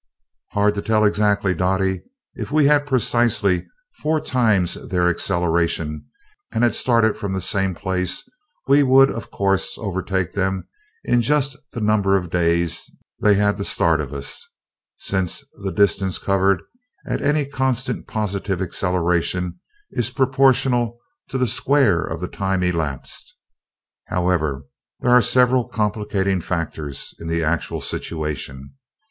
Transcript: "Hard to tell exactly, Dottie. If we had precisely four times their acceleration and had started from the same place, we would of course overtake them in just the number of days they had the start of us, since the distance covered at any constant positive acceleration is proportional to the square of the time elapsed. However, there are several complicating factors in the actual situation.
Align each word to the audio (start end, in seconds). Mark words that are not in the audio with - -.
"Hard 0.53 0.73
to 0.73 0.81
tell 0.81 1.05
exactly, 1.05 1.53
Dottie. 1.53 2.01
If 2.33 2.51
we 2.51 2.65
had 2.65 2.87
precisely 2.87 3.67
four 4.01 4.19
times 4.19 4.73
their 4.89 5.07
acceleration 5.07 6.05
and 6.51 6.63
had 6.63 6.73
started 6.73 7.15
from 7.19 7.33
the 7.33 7.39
same 7.39 7.75
place, 7.75 8.27
we 8.67 8.81
would 8.81 9.11
of 9.11 9.29
course 9.29 9.77
overtake 9.77 10.33
them 10.33 10.67
in 11.03 11.21
just 11.21 11.55
the 11.73 11.81
number 11.81 12.15
of 12.15 12.31
days 12.31 12.89
they 13.21 13.35
had 13.35 13.59
the 13.59 13.63
start 13.63 14.01
of 14.01 14.11
us, 14.11 14.43
since 14.97 15.43
the 15.61 15.71
distance 15.71 16.17
covered 16.17 16.63
at 17.05 17.21
any 17.21 17.45
constant 17.45 18.07
positive 18.07 18.59
acceleration 18.59 19.59
is 19.91 20.09
proportional 20.09 20.97
to 21.29 21.37
the 21.37 21.45
square 21.45 22.01
of 22.01 22.21
the 22.21 22.27
time 22.27 22.63
elapsed. 22.63 23.35
However, 24.07 24.65
there 25.01 25.11
are 25.11 25.21
several 25.21 25.69
complicating 25.69 26.41
factors 26.41 27.13
in 27.19 27.27
the 27.27 27.43
actual 27.43 27.81
situation. 27.81 28.73